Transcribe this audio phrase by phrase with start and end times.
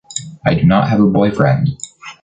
[0.43, 1.79] I do not have a boyfriend.